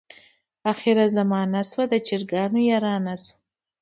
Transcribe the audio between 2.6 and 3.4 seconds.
یارانه شوه.